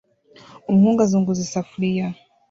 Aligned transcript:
Umuhungu 0.71 0.99
azunguza 1.01 1.41
isafuriya 1.47 2.07